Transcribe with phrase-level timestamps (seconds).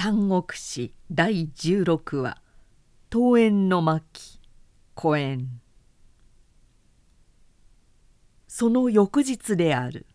[0.00, 2.40] 三国史第16話
[3.10, 4.38] 「桃園の巻」
[4.94, 5.60] 公演
[8.46, 10.06] その翌日である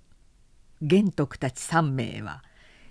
[0.81, 2.45] 玄徳たち三名は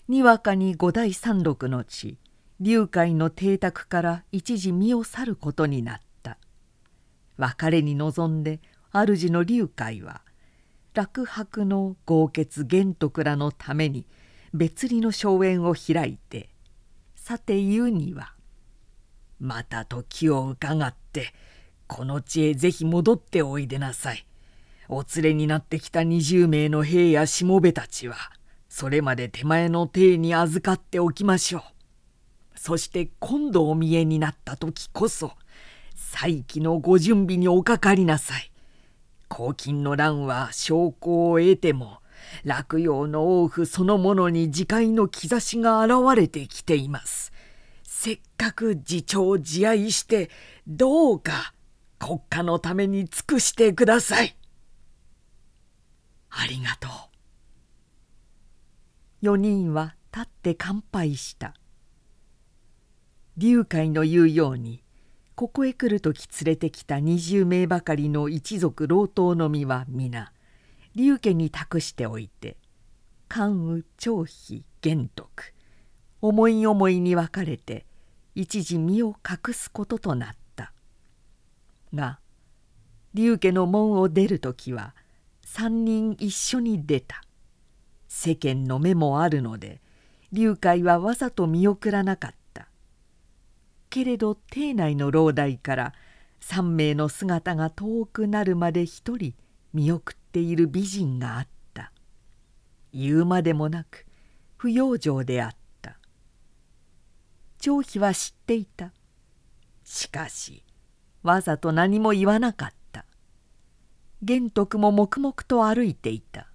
[0.06, 2.18] にわかに五代三六の地
[2.60, 6.36] 龍海の邸宅から一時身を去ることになった。
[7.38, 8.60] 別れに臨んで
[8.92, 10.20] 主の龍海は
[10.92, 14.04] 楽白の豪傑玄徳らのために
[14.52, 16.51] 別離の荘園を開いて
[17.24, 18.34] さて言うには
[19.38, 21.32] 「また時を伺って
[21.86, 24.26] この地へぜひ戻っておいでなさい」
[24.90, 28.16] お連れになってきた20名の兵やしもべたちは
[28.68, 31.62] それまで手前の邸に預かっておきましょう。
[32.58, 35.30] そして今度お見えになった時こそ
[35.94, 38.50] 再起のご準備におかかりなさい。
[39.30, 42.01] 黄金の乱は証拠を得ても
[42.44, 47.32] 落葉の王府そのものに自戒の兆しが現れてきています。
[47.82, 50.30] せっかく自重自愛して
[50.66, 51.54] どうか
[51.98, 54.36] 国家のために尽くしてください。
[56.30, 56.88] ありがと
[59.22, 59.26] う。
[59.26, 61.54] 4人は立って乾杯した。
[63.36, 64.82] 龍海の言うように
[65.34, 70.32] ここへ来る時連れてきた20名ばかりの一族老頭の身は皆
[70.94, 72.56] 龍家に託しておいて
[73.28, 75.54] 関羽張飛玄徳
[76.20, 77.86] 思い思いに分かれて
[78.34, 80.72] 一時身を隠すこととなった。
[81.94, 82.20] が
[83.14, 84.94] 龍家の門を出る時は
[85.44, 87.22] 三人一緒に出た。
[88.08, 89.80] 世間の目もあるので
[90.32, 92.68] 龍海はわざと見送らなかった。
[93.90, 95.94] けれど邸内の老大から
[96.40, 99.34] 3名の姿が遠くなるまで一人
[99.72, 101.92] 見送っている美人があった。
[102.92, 104.06] 言うまでもなく
[104.56, 105.98] 不養生であった。
[107.58, 108.92] 張飛は知っていた。
[109.84, 110.64] しかし
[111.22, 113.04] わざと何も言わなかった。
[114.22, 116.48] 玄徳も黙々と歩いていた。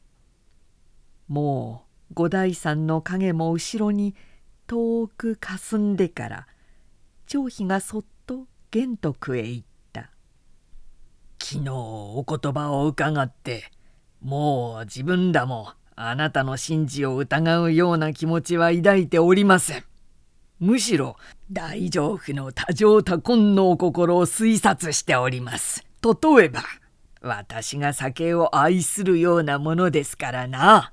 [1.27, 4.15] もう五代山の影も後ろに
[4.65, 6.47] 遠くかすんでから
[7.25, 9.67] 張飛がそっと玄徳へ言った
[11.49, 13.71] 「昨日お言葉を伺って
[14.21, 19.85] もう自分らもあなたの真珠を疑うような気持ちは抱いておりません。
[20.59, 21.15] むしろ
[21.49, 25.85] 大丈夫の多情多根のお心を推察しております。
[26.03, 26.63] 例えば
[27.21, 30.91] 私が酒を愛するようなものですからな。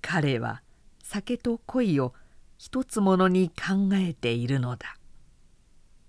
[0.00, 0.62] 彼は
[1.02, 2.14] 酒と恋を
[2.56, 4.96] 一つものに考えているのだ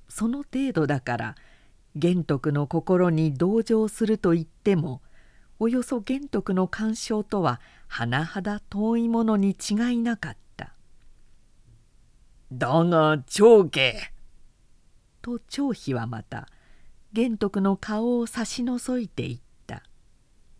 [0.09, 1.35] その程度だから
[1.95, 5.01] 玄徳の心に同情すると言っても
[5.59, 7.59] およそ玄徳の干渉とは
[7.89, 10.73] 甚だ遠いものに違いなかった
[12.51, 14.11] 「だが長家」
[15.21, 16.47] と張飛はまた
[17.13, 19.83] 玄徳の顔を差し除いていった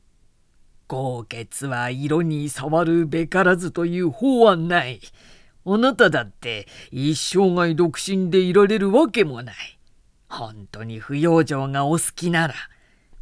[0.88, 5.00] 「豪傑は色に触るべからずという法はない。
[5.64, 9.56] あなただって一生涯独身でいられるわけもない。
[10.32, 12.54] 本当に不養生がお好きなら、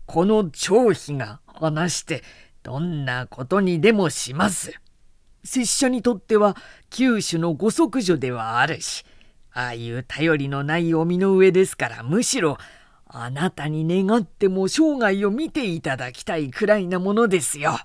[0.06, 2.24] この張飛が話して
[2.62, 4.80] どんなことにでもします。
[5.44, 6.56] 拙者にとっては
[6.92, 9.03] 九種のご息女ではあるし、
[9.52, 12.59] ああいう頼りのないお身の上ですからむしろ
[13.08, 17.80] あなたに願っても生涯を見ていただきたいくらいなものですよ。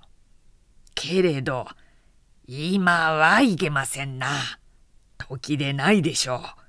[0.94, 1.66] けれど、
[2.46, 4.28] 今はいけませんな。
[5.16, 6.63] 時でないでしょう。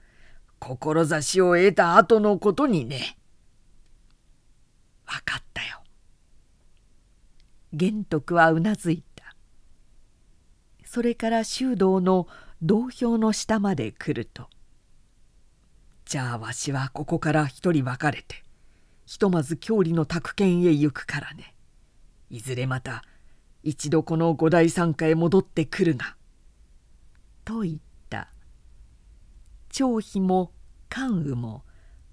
[0.67, 3.17] 志を得た後のことにね。
[5.05, 5.83] 分かったよ。
[7.71, 9.35] 玄徳はうなずいた。
[10.85, 12.27] それから修道の
[12.61, 14.49] 道標の下まで来ると
[16.05, 18.43] 「じゃあわしはここから一人別れて
[19.05, 21.53] ひとまず郷里の宅建へ行くからね
[22.29, 23.03] いずれまた
[23.61, 26.15] 一度この五代参加へ戻ってくるが」
[27.43, 27.77] と言っ
[28.09, 28.29] た
[29.69, 30.53] 張飛も
[30.95, 31.65] 関羽も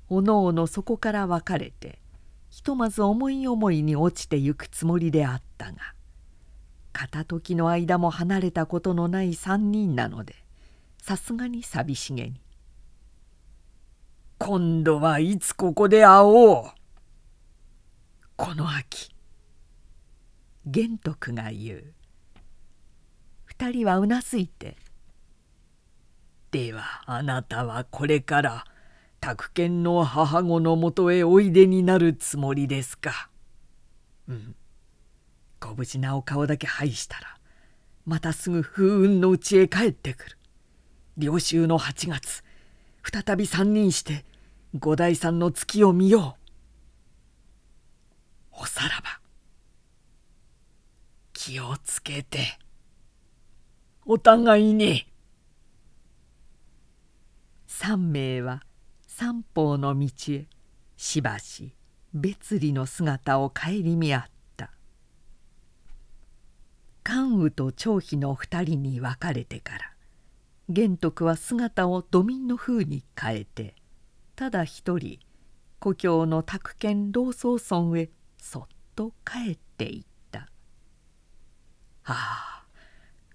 [0.08, 2.00] おのおのそこから別れて
[2.50, 5.78] ひとまず思い思いに落ちてゆくつもりであったが
[6.92, 10.34] 片時の間も離れたことのない三人なので
[11.00, 12.40] さすがに寂しげに
[14.40, 16.70] 「今度はいつここで会おう」
[18.36, 19.14] 「この秋
[20.66, 21.94] 玄徳が言う。
[23.44, 24.76] 二人はうなずいて
[26.50, 28.64] 「ではあなたはこれから
[29.22, 33.30] 宅建の母子のもとへおいでになるつもりですか」
[34.26, 34.56] うん。
[35.60, 37.38] ご無事なお顔だけ拝したら
[38.04, 40.38] またすぐ風雲のうちへ帰ってくる。
[41.16, 42.42] 領州の8月
[43.04, 44.24] 再び三人して
[44.74, 46.36] 五代さんの月を見よ
[48.52, 48.62] う。
[48.62, 49.20] おさらば
[51.32, 52.58] 気をつけて。
[54.04, 55.06] お互いに。
[57.68, 58.64] 三名は
[59.14, 60.46] 三方の道へ
[60.96, 61.74] しばし
[62.14, 64.32] 別離の姿を顧み合った。
[67.04, 69.92] 関羽と張飛の二人に分かれてから
[70.70, 73.74] 玄徳は姿を土民の風に変えて
[74.34, 75.18] ただ一人
[75.78, 78.62] 故郷の宅建老荘村へそっ
[78.96, 80.48] と帰っていった
[82.04, 82.64] 「ああ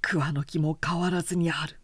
[0.01, 1.79] 桑の木も変わらずにある」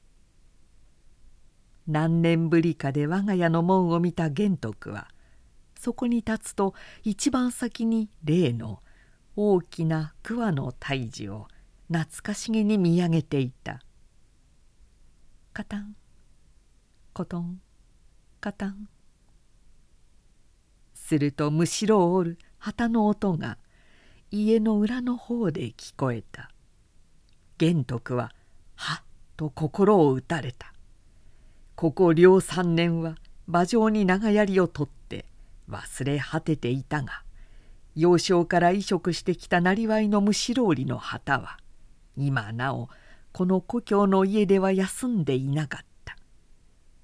[1.87, 5.09] 何年ぶりかで我が家の門を見た玄徳は
[5.79, 8.81] そこに立つと一番先に例の
[9.35, 11.47] 大きな桑の胎児を
[11.91, 13.81] 懐かしげに見上げていた。
[15.51, 15.95] カタン
[17.13, 17.59] コトン
[18.39, 18.87] カタン。
[20.93, 23.57] するとむしろを折る旗の音が
[24.31, 26.49] 家の裏の方で聞こえた。
[27.57, 28.33] 玄徳は
[28.75, 30.72] はっと心を打たれた。
[31.83, 35.25] ここ両三年は馬上に長槍を取って
[35.69, 37.23] 忘れ果てていたが
[37.93, 41.57] 幼少から移植してきたなりわいのむしろりの旗は
[42.15, 42.87] 今なお
[43.33, 46.15] この故郷の家では休んでいなかった。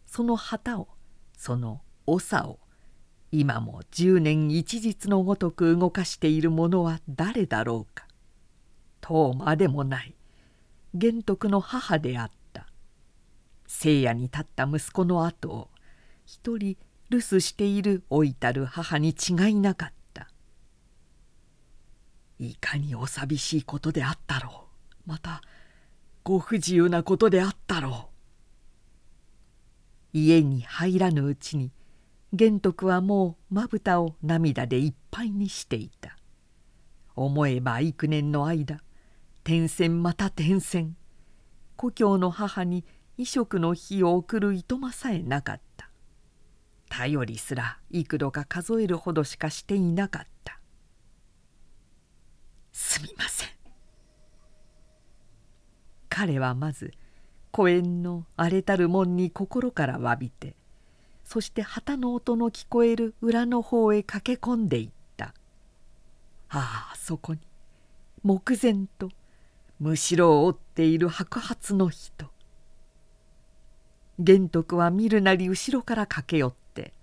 [0.05, 0.87] その旗を
[1.37, 2.59] その長を
[3.33, 8.07] 今も十年一日のごとく動かしている者は誰だろうか。
[9.01, 10.15] とまでもない。
[10.93, 12.38] 玄徳の母であった
[13.71, 15.69] 聖夜に立った息子の後を
[16.25, 16.75] 一人
[17.11, 20.27] 留守している老いたる母に違いなかった。
[22.39, 24.65] いかにお寂しいことであったろ
[25.05, 25.09] う。
[25.09, 25.41] また
[26.23, 28.09] ご不自由なことであったろ
[30.13, 30.17] う。
[30.17, 31.71] 家に入らぬうちに
[32.33, 36.17] 玄徳はもうまぶたを涙でいっぱいにしていた。
[37.15, 38.81] 思えば幾年の間
[39.43, 40.95] 転戦また転戦。
[41.75, 42.83] 故郷の母に
[43.19, 45.89] 衣食の日を送るいとまさえなかった。
[46.87, 50.57] 頼りすら幾度か数えるほどしかしていなかった。
[52.71, 53.49] すみません。
[56.07, 56.93] 彼はまず
[57.51, 60.55] 公園の荒れたる門に心からわびて
[61.25, 65.33] そして旗の音の聞こえる裏の方へ駆け込んでいった。
[66.47, 67.41] ああそこに
[68.23, 69.09] 目前と
[69.77, 72.28] むしろを追っている白髪の人。
[74.19, 76.93] 玄徳は見るなり後ろから駆け寄って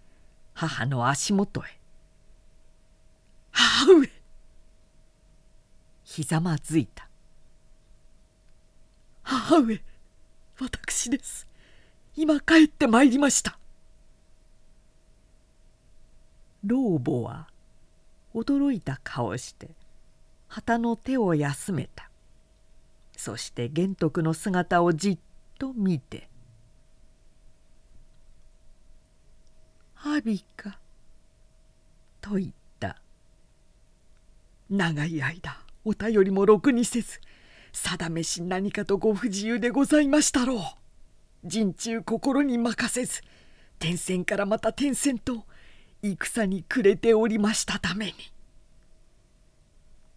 [0.53, 1.65] 母の足元へ
[3.51, 4.11] 「母上!」
[6.05, 7.09] ひざまずいた
[9.25, 9.83] 「母上
[10.59, 11.47] 私です。
[12.15, 13.59] 今帰ってまいりました」
[16.65, 17.49] 老母は
[18.35, 19.71] 驚いた顔して
[20.49, 22.11] 旗の手を休めた。
[23.17, 25.19] そして玄徳の姿をじっ
[25.59, 26.29] と見て
[30.09, 30.79] 阿鼻か」
[32.23, 33.01] と言った。
[34.71, 37.21] 長い間お便りもろくにせず
[37.73, 40.59] 定めし何かとご不自由でございましたろう。
[41.45, 43.23] 陣中心に任せず
[43.79, 45.45] 天戦からまた天戦と
[46.03, 48.15] 戦に暮れておりましたために。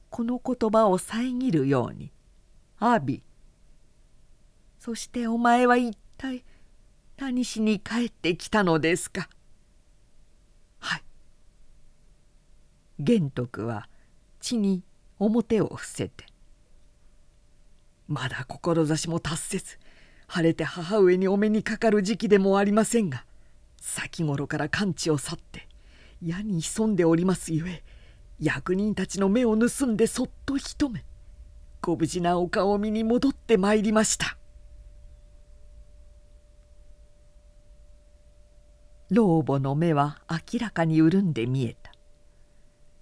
[0.09, 2.11] この言葉を遮るように
[2.79, 3.19] 「阿鼻
[4.79, 6.43] そしてお前は一体
[7.17, 9.29] 何しに帰ってきたのですか?」
[12.99, 13.87] 玄徳は
[14.41, 14.83] 地に
[15.19, 16.25] 表を伏せて
[18.07, 19.79] 「まだ志も達せず
[20.27, 23.25] 晴れて母上にお目にかかる時期でもありませんが
[23.81, 25.67] 先頃から完治を去って
[26.21, 27.83] 矢に潜んでおりますゆえ
[28.39, 31.03] 役人たちの目を盗んでそっと一目
[31.81, 34.35] ご無事なお顔見に戻ってまいりました」。
[39.09, 41.88] 老母の目は明らかに潤んで見えた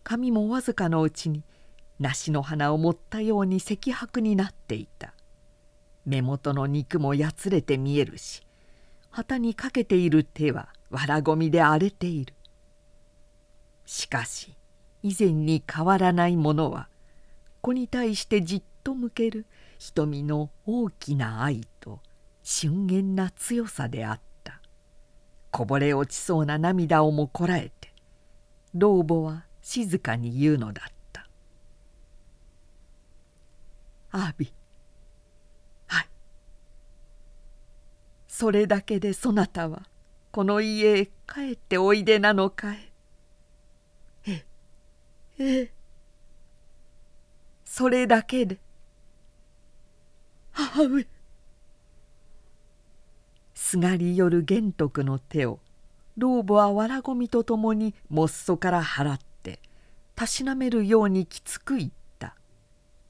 [0.10, 1.44] 髪もわずかのうちに
[2.00, 5.14] 梨の花を持ったように赤白になっていた。
[6.06, 8.42] 目元の肉もやつれて見えるし
[9.10, 12.34] 旗にかけている手はわらごみで荒れている。
[13.86, 14.56] しかし
[15.04, 16.88] 以前に変わらないものは
[17.60, 19.46] 子に対してじっと向ける
[19.78, 22.00] 瞳の大きな愛と
[22.44, 24.62] 俊厳な強さであった。
[25.52, 27.92] こぼれ落ちそうな涙をもこらえて
[28.74, 31.28] 老母は静かに言うのだった
[34.12, 34.54] 「アービ
[35.88, 36.10] はい。
[38.30, 39.86] それだけでそなたは
[40.32, 42.94] この家へ帰っておいでなのかい？
[44.28, 44.46] え
[45.38, 45.74] ええ
[47.66, 48.62] それだけで。
[50.54, 51.06] 母上。
[53.54, 55.60] すがり寄る玄徳の手を
[56.16, 59.27] 老母はわらごみとともにもっそから払って
[60.18, 62.36] たしなめるようにきつく言った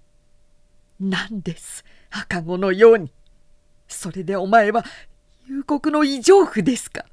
[1.00, 3.14] 「何です赤子のように。
[3.88, 4.84] それでお前は
[5.48, 7.06] 幽谷の異常婦ですか。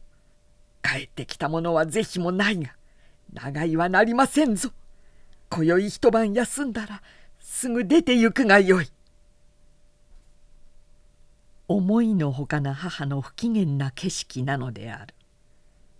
[0.82, 2.74] 帰ってきたものは是非もないが
[3.32, 4.72] 長居はなりませんぞ。
[5.48, 7.00] 今宵一晩休んだら
[7.38, 8.90] すぐ出て行くがよい」
[11.68, 15.14] 思いのほかな母の不機嫌な景色なのである。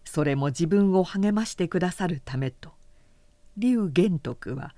[0.05, 2.73] それも自分を励ましてくださるためと。
[3.57, 4.75] 劉玄徳は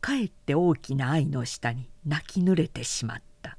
[0.00, 3.56] かえって大きな愛の下に泣き濡れてしまった。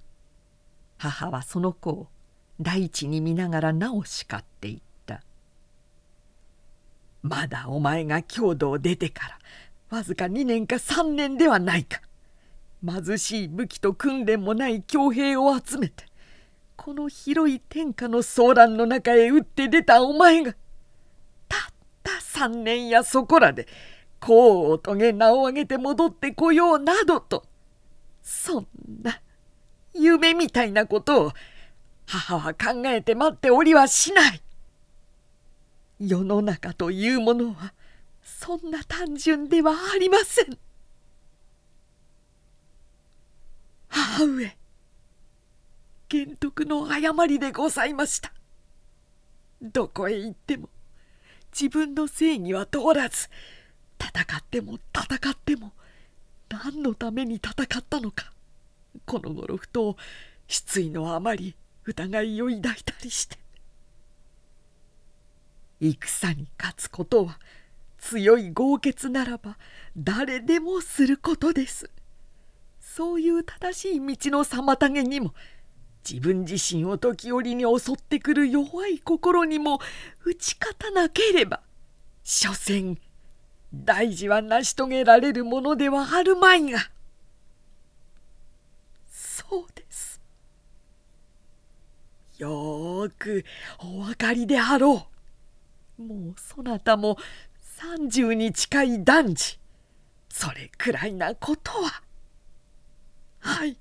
[0.97, 2.07] 母はその子を
[2.62, 5.21] 大地に見ながらなお叱っていった
[7.21, 9.39] 「まだお前が郷土を出てから
[9.97, 12.01] わずか2年か3年ではないか。
[12.85, 16.05] 貧しい武器と訓練もない強兵を集めて
[16.75, 20.53] この広い天下の騒乱の中へ打って出たお前が
[21.50, 21.62] たっ
[22.03, 23.67] た3年やそこらで
[24.25, 27.46] 功を遂げ名を上げて戻ってこようなどと
[28.24, 28.67] そん
[29.03, 29.22] な
[29.94, 31.32] 夢みたいなことを
[32.08, 34.41] 母は考えて待っておりはしない。
[36.00, 37.74] 世の中というものは
[38.24, 40.58] そんな単純ではありません。
[43.88, 44.58] 母上
[46.10, 48.34] 玄徳の誤りでございました。
[49.62, 50.70] どこへ行っても
[51.51, 53.29] 自分の正義は通らず
[54.00, 55.72] 戦っても戦っても
[56.50, 58.32] 何のために戦ったのか
[59.06, 59.98] この頃ふと
[60.48, 63.38] 失意のあまり疑いを抱いたりして。
[65.80, 67.40] 戦に勝つことは
[67.98, 69.58] 強い豪傑ならば
[69.98, 71.90] 誰でもすることです。
[72.80, 75.34] そういう正しい道の妨げにも
[76.10, 79.80] 自分自身を時折に襲ってくる弱い心にも
[80.24, 81.62] 打ち勝たなければ
[82.24, 82.98] 所詮
[83.84, 86.79] 大事は成し遂げられるものではあるまいが。
[89.12, 90.22] そうです。
[92.38, 93.46] よく
[93.79, 95.08] お分かりであろ
[96.00, 96.01] う。
[96.01, 97.17] もうそなたも
[97.79, 99.60] 30に近い男児。
[100.29, 102.01] それくらいなことは。
[103.39, 103.77] はい。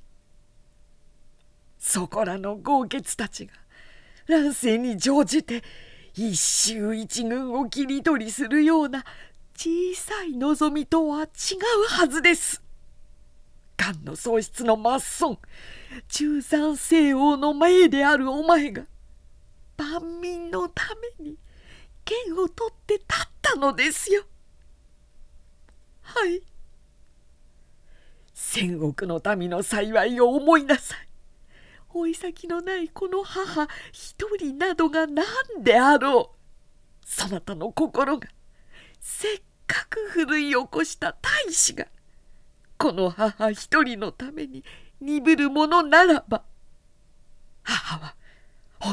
[1.78, 3.52] そこらの豪傑たちが
[4.26, 5.62] 乱世に乗じて
[6.14, 9.04] 一衆一軍を切り取りするような
[9.56, 11.28] 小さい望みとは違う
[11.88, 12.62] はずです。
[13.76, 15.38] 漢の喪失の末孫
[16.08, 18.84] 中山西王の前であるお前が
[19.76, 20.84] 万民のた
[21.18, 21.37] めに
[22.04, 24.23] 剣を取って立ったのですよ。
[26.02, 26.42] はい
[28.32, 31.08] 戦国の民の幸いを思いなさい。
[31.92, 35.25] 追い先のないこの母一人などが何
[35.61, 38.28] であろうそなたの心が
[39.04, 41.87] せっかくふるい起こした大使が
[42.78, 44.64] この母一人のために
[44.99, 46.42] 鈍るものならば
[47.62, 48.14] 母は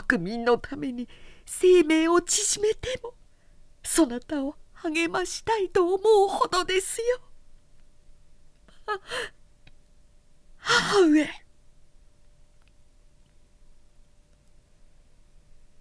[0.05, 1.07] 国民のために
[1.45, 3.13] 生命を縮めても
[3.83, 7.19] そなたを励ましたいと思うほどですよ。
[10.57, 11.29] 母上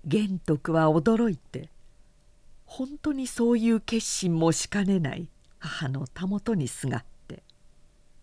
[0.05, 1.70] 玄徳は驚いて
[2.71, 7.43] 本当にそういう決心もしかねない母のたもとにすがって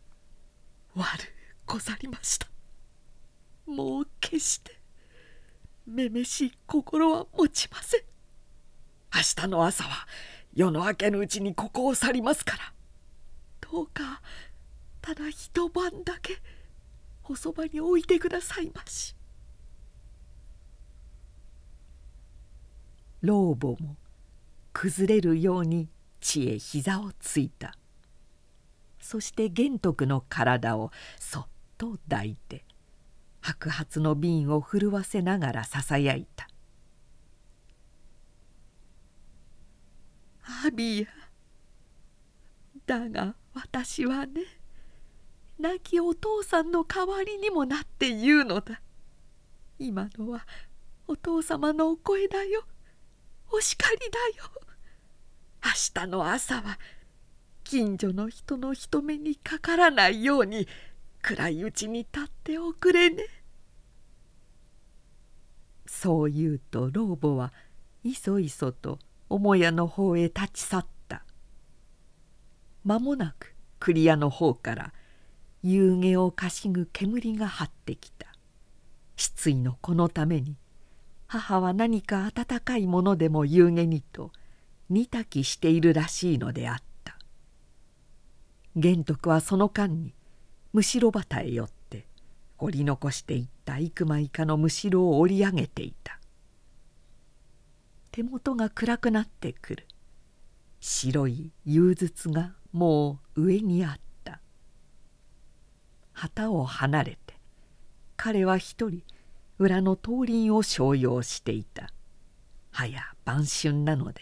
[0.96, 1.06] 「悪
[1.66, 2.48] ござりました。
[3.66, 4.80] もう決して
[5.86, 8.02] めめしい心は持ちません。
[9.14, 10.08] 明日の朝は
[10.54, 12.74] 夜の明けぬうちにここを去りますから。
[13.70, 14.22] どうか
[15.02, 16.42] ただ一晩だけ
[17.26, 19.14] おそばに置いてくださいまし」。
[23.20, 23.98] 老母も
[24.80, 25.90] 崩れるように
[26.22, 27.74] 地へ膝をついた。
[29.00, 31.48] そして玄徳の体をそっ
[31.80, 32.64] と抱いて
[33.42, 36.48] 白髪の瓶を震わせながらささやいた
[40.68, 41.08] 「アビア
[42.86, 44.44] だが私はね
[45.58, 48.80] 亡きお父さんの代わりにもなって言うのだ。
[49.80, 50.46] 今のは
[51.08, 52.64] お父様のお声だよ」。
[53.50, 54.67] お叱りだよ。
[55.68, 56.80] 明日の朝は
[57.66, 60.66] 近所の人の人目にかからないように
[61.22, 63.26] 暗いうちに立っておくれね。
[65.86, 67.52] そう言うと老母は
[68.06, 71.24] いそいそと母屋の方へ立ち去った。
[72.86, 74.94] 間もなく栗屋の方から
[75.64, 78.28] 夕げをかしぐ煙が張ってきた。
[79.18, 80.56] 失意のこのために
[81.26, 84.32] 母は何か温かいものでも夕げにと
[84.90, 87.18] 煮炊きしているらしいのであった。
[88.76, 90.14] 玄徳はその間に
[90.72, 92.08] むしろ旗へ寄って
[92.58, 96.20] 掘り残していった幾枚かのむしろを折り上げていた。
[98.12, 99.88] 手元が暗くなってくる。
[100.80, 104.40] 白い融筒がもう上にあった。
[106.14, 107.36] 旗を離れて
[108.16, 109.04] 彼は一人
[109.60, 111.92] 裏の通りを商用していた。
[112.72, 114.22] 早晩春なので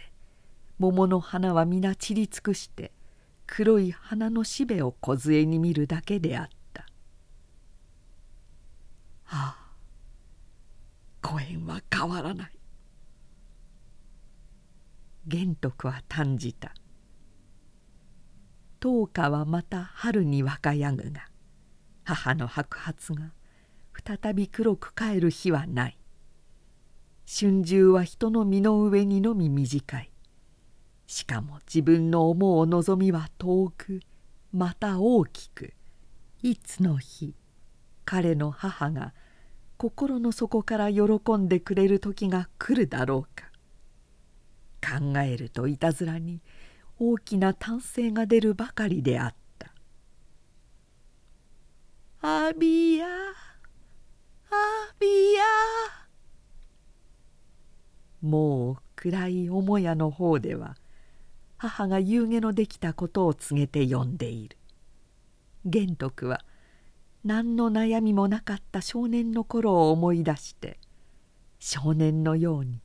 [0.77, 2.91] 桃の花は皆散り尽くして
[3.47, 6.85] 黒い花のしべを梢に見るだけであった。
[9.27, 9.65] ああ
[11.21, 12.51] 公園は変わらない。
[15.27, 16.73] 玄徳は嘆じた。
[18.81, 21.27] 10日はまた春に若やぐが
[22.03, 23.31] 母の白髪が
[24.21, 25.97] 再び黒く帰る日はない。
[27.27, 30.11] 春秋は人の身の上にのみ短い。
[31.07, 34.01] しかも自分の思う望みは遠く
[34.51, 35.73] また大きく。
[36.41, 37.33] いつの日
[38.05, 39.13] 彼の母が
[39.77, 41.01] 心の底から喜
[41.37, 43.45] んでくれる時が来るだろうか。
[44.85, 46.41] 考えるといたずらに
[46.99, 49.73] 大きな歓声が出るばかりであった
[52.21, 53.09] 「アビアア
[54.99, 55.07] ビ
[55.39, 55.43] ア」
[58.21, 60.77] もう暗い母屋の方では
[61.67, 64.57] 母が夕げのできたことを告げて呼んでいる。
[65.65, 66.45] 玄徳は
[67.23, 70.77] 何の悩みもなかった少年の頃を思い出して
[71.59, 72.81] 少年のように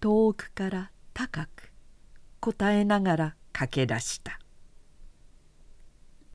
[0.00, 1.70] 遠くから高く
[2.40, 4.38] 答えながら駆け出した。